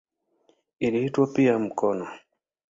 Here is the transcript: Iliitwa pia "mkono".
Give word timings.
Iliitwa 0.79 1.27
pia 1.27 1.59
"mkono". 1.59 2.07